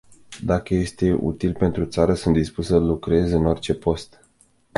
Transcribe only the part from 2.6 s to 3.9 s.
să lucrez în orice